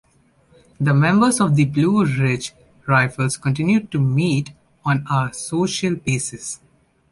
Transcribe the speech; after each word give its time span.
The 0.79 0.95
members 0.95 1.39
of 1.39 1.55
the 1.55 1.65
Blue 1.65 2.03
Ridge 2.03 2.53
Rifles 2.87 3.37
continued 3.37 3.91
to 3.91 3.99
meet 3.99 4.49
on 4.83 5.05
a 5.11 5.31
social 5.31 5.93
basis. 5.95 6.59